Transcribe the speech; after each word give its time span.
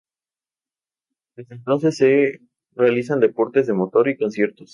Desde 1.35 1.53
entonces 1.53 1.95
se 1.97 2.39
realizan 2.73 3.19
deportes 3.19 3.67
de 3.67 3.73
motor 3.73 4.07
y 4.09 4.17
conciertos. 4.17 4.69